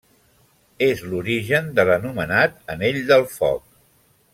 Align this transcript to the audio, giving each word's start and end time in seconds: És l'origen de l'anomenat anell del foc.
És 0.85 1.03
l'origen 1.11 1.69
de 1.81 1.87
l'anomenat 1.91 2.59
anell 2.77 3.01
del 3.13 3.31
foc. 3.39 3.65